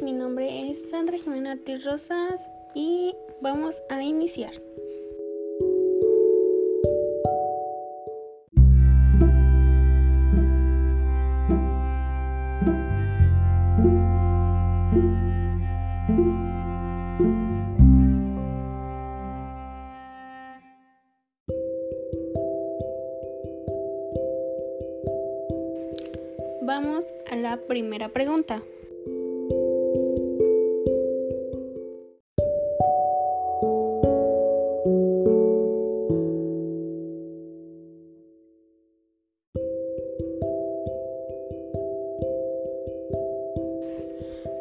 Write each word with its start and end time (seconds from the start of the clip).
Luis 0.00 1.84
Rosas 1.84 2.50
y 2.74 3.14
vamos 3.40 3.82
a 3.88 4.02
iniciar. 4.02 4.52
Vamos 26.62 27.14
a 27.30 27.36
la 27.36 27.56
primera 27.66 28.10
pregunta. 28.10 28.62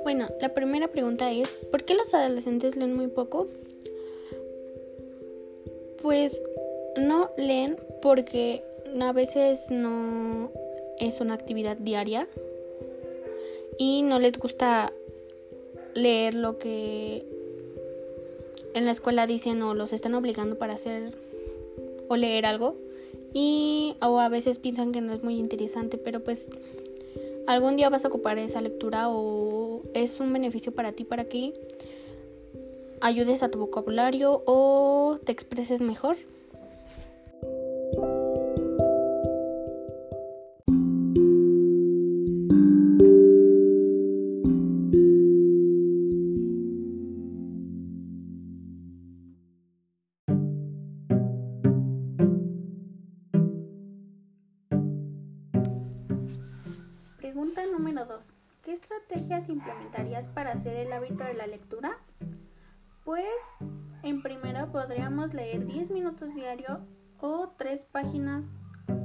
Bueno, 0.06 0.28
la 0.40 0.54
primera 0.54 0.88
pregunta 0.88 1.32
es, 1.32 1.60
¿por 1.72 1.84
qué 1.84 1.96
los 1.96 2.14
adolescentes 2.14 2.76
leen 2.76 2.96
muy 2.96 3.08
poco? 3.08 3.48
Pues 6.00 6.44
no 6.96 7.32
leen 7.38 7.76
porque 8.04 8.64
a 9.02 9.12
veces 9.14 9.72
no 9.72 10.52
es 11.00 11.22
una 11.22 11.34
actividad 11.34 11.76
diaria 11.78 12.28
y 13.80 14.04
no 14.04 14.20
les 14.20 14.38
gusta 14.38 14.94
leer 15.96 16.36
lo 16.36 16.60
que 16.60 17.26
en 18.76 18.86
la 18.86 18.92
escuela 18.92 19.26
dicen 19.26 19.60
o 19.64 19.74
los 19.74 19.92
están 19.92 20.14
obligando 20.14 20.56
para 20.60 20.76
hacer 20.76 21.16
o 22.10 22.16
leer 22.16 22.46
algo 22.46 22.76
y 23.34 23.96
o 24.04 24.20
a 24.20 24.30
veces 24.30 24.60
piensan 24.60 24.92
que 24.92 25.02
no 25.02 25.14
es 25.14 25.24
muy 25.24 25.40
interesante, 25.40 25.98
pero 25.98 26.20
pues 26.20 26.52
algún 27.48 27.76
día 27.76 27.90
vas 27.90 28.06
a 28.06 28.08
ocupar 28.08 28.38
esa 28.38 28.62
lectura 28.62 29.10
o 29.10 29.82
es 29.94 30.20
un 30.20 30.32
beneficio 30.34 30.74
para 30.74 30.92
ti 30.92 31.04
para 31.04 31.26
que 31.26 31.54
ayudes 33.02 33.44
a 33.44 33.50
tu 33.50 33.60
vocabulario 33.60 34.44
o 34.46 35.20
te 35.24 35.32
expreses 35.32 35.82
mejor. 35.82 36.18
Número 57.78 58.06
2. 58.06 58.34
¿Qué 58.64 58.72
estrategias 58.72 59.50
implementarías 59.50 60.30
para 60.30 60.54
hacer 60.54 60.76
el 60.78 60.94
hábito 60.94 61.26
de 61.26 61.34
la 61.34 61.46
lectura? 61.46 61.98
Pues 63.04 63.28
en 64.02 64.24
primera 64.24 64.72
podríamos 64.72 65.34
leer 65.34 65.66
10 65.66 65.92
minutos 65.92 66.34
diario 66.34 66.80
o 67.20 67.50
3 67.58 67.84
páginas 67.84 68.46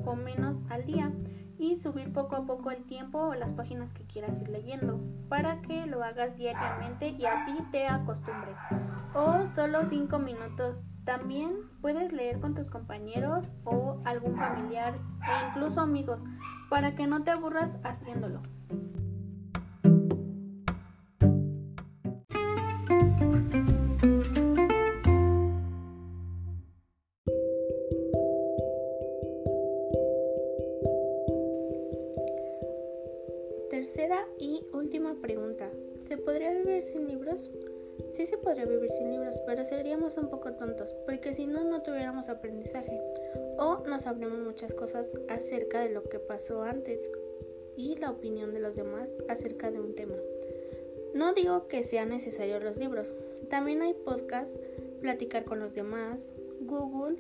o 0.05 0.15
menos 0.15 0.59
al 0.71 0.87
día 0.87 1.13
y 1.59 1.79
subir 1.79 2.13
poco 2.13 2.37
a 2.37 2.47
poco 2.47 2.71
el 2.71 2.85
tiempo 2.85 3.19
o 3.19 3.35
las 3.35 3.51
páginas 3.51 3.93
que 3.93 4.05
quieras 4.05 4.41
ir 4.41 4.49
leyendo 4.49 5.01
para 5.29 5.61
que 5.63 5.87
lo 5.87 6.05
hagas 6.05 6.37
diariamente 6.37 7.09
y 7.09 7.27
así 7.27 7.53
te 7.73 7.89
acostumbres. 7.89 8.57
O 9.15 9.49
solo 9.49 9.85
5 9.85 10.17
minutos. 10.21 10.85
También 11.05 11.69
puedes 11.81 12.13
leer 12.13 12.39
con 12.39 12.55
tus 12.55 12.71
compañeros 12.71 13.53
o 13.65 14.01
algún 14.05 14.37
familiar 14.37 14.95
e 14.95 15.49
incluso 15.49 15.81
amigos 15.81 16.23
para 16.71 16.95
que 16.95 17.09
no 17.09 17.25
te 17.25 17.33
aburras 17.33 17.79
haciéndolo. 17.83 18.41
Tercera 33.69 34.25
y 34.39 34.63
última 34.73 35.15
pregunta. 35.21 35.71
¿Se 36.07 36.17
podría 36.17 36.51
vivir 36.53 36.83
sin 36.83 37.09
libros? 37.09 37.51
Sí 38.13 38.27
se 38.27 38.39
podría 38.39 38.67
vivir 38.67 38.91
sin 38.93 39.11
libros, 39.11 39.41
pero 39.47 39.65
seríamos 39.65 40.17
un 40.17 40.29
poco 40.29 40.53
tontos, 40.53 40.95
porque 41.07 41.35
si 41.35 41.47
no, 41.47 41.65
no 41.65 41.83
tuviéramos 41.83 42.29
aprendizaje 42.29 43.01
o 43.59 43.83
no 43.87 43.99
sabríamos 43.99 44.39
muchas 44.41 44.73
cosas 44.75 45.09
acerca 45.29 45.81
de 45.81 45.91
lo 45.91 46.03
que 46.05 46.19
pasó 46.19 46.63
antes 46.63 47.11
y 47.77 47.97
la 47.97 48.11
opinión 48.11 48.53
de 48.53 48.61
los 48.61 48.77
demás 48.77 49.13
acerca 49.29 49.71
de 49.71 49.81
un 49.81 49.95
tema. 49.95 50.17
No 51.15 51.35
digo 51.35 51.67
que 51.67 51.83
sean 51.83 52.11
necesarios 52.11 52.63
los 52.63 52.77
libros, 52.77 53.15
también 53.49 53.83
hay 53.83 53.95
podcasts, 53.95 54.59
platicar 55.01 55.45
con 55.45 55.59
los 55.59 55.75
demás, 55.75 56.35
Google 56.61 57.17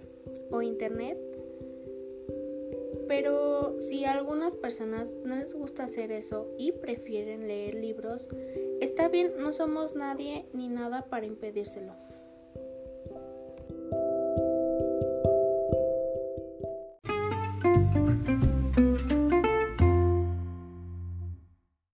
o 0.51 0.63
Internet. 0.63 1.19
Pero 3.11 3.75
si 3.81 4.05
a 4.05 4.13
algunas 4.13 4.55
personas 4.55 5.13
no 5.25 5.35
les 5.35 5.53
gusta 5.53 5.83
hacer 5.83 6.13
eso 6.13 6.47
y 6.57 6.71
prefieren 6.71 7.49
leer 7.49 7.75
libros, 7.75 8.31
está 8.81 9.09
bien, 9.09 9.33
no 9.37 9.53
somos 9.53 9.97
nadie 9.97 10.47
ni 10.53 10.69
nada 10.69 11.07
para 11.07 11.27
impedírselo. 11.27 11.97